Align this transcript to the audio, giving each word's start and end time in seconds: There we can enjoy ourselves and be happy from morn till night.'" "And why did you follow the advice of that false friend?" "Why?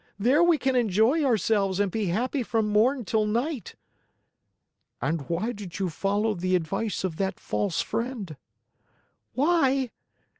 There 0.17 0.41
we 0.43 0.57
can 0.57 0.75
enjoy 0.75 1.23
ourselves 1.23 1.79
and 1.79 1.91
be 1.91 2.07
happy 2.07 2.41
from 2.41 2.67
morn 2.67 3.05
till 3.05 3.27
night.'" 3.27 3.75
"And 4.99 5.29
why 5.29 5.51
did 5.51 5.77
you 5.77 5.89
follow 5.91 6.33
the 6.33 6.55
advice 6.55 7.03
of 7.03 7.17
that 7.17 7.39
false 7.39 7.83
friend?" 7.83 8.35
"Why? 9.33 9.91